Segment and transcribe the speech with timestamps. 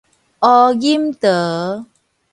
[0.41, 0.47] 胡
[0.79, 1.85] 錦濤